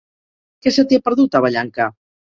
Què 0.65 0.73
se 0.77 0.85
t'hi 0.91 0.99
ha 1.01 1.03
perdut, 1.09 1.37
a 1.37 1.43
Vallanca? 1.47 1.91